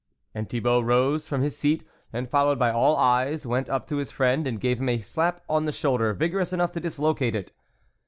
And 0.33 0.49
Thibault 0.49 0.81
rose 0.81 1.27
from 1.27 1.43
his 1.43 1.55
seat, 1.55 1.83
and 2.11 2.27
followed 2.27 2.57
by 2.57 2.71
all 2.71 2.97
eyes, 2.97 3.45
went 3.45 3.69
up 3.69 3.87
to 3.89 3.97
his 3.97 4.09
friend 4.09 4.47
and 4.47 4.59
gave 4.59 4.79
him 4.81 4.89
a 4.89 5.01
slap 5.01 5.43
on 5.47 5.65
the 5.65 5.71
shoulder 5.71 6.11
vigorous 6.15 6.51
enough 6.51 6.71
to 6.71 6.79
dislocate 6.79 7.35
it. 7.35 7.51